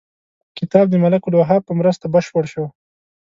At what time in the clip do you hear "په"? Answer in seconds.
1.65-1.73